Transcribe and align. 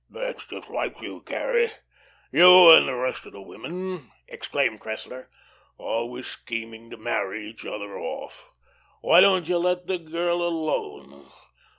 "That's 0.09 0.43
just 0.47 0.67
like 0.67 0.99
you, 1.03 1.21
Carrie 1.21 1.69
you 2.31 2.71
and 2.71 2.87
the 2.87 2.95
rest 2.95 3.27
of 3.27 3.33
the 3.33 3.41
women," 3.43 4.09
exclaimed 4.27 4.79
Cressler, 4.79 5.27
"always 5.77 6.25
scheming 6.25 6.89
to 6.89 6.97
marry 6.97 7.47
each 7.47 7.67
other 7.67 7.99
off. 7.99 8.49
Why 9.01 9.21
don't 9.21 9.47
you 9.47 9.59
let 9.59 9.85
the 9.85 9.99
girl 9.99 10.41
alone? 10.41 11.29